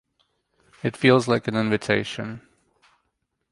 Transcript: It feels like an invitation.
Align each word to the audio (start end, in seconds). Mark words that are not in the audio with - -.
It 0.81 0.97
feels 0.97 1.27
like 1.27 1.47
an 1.47 1.55
invitation. 1.55 2.41